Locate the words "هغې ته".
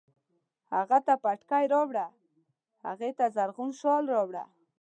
2.85-3.25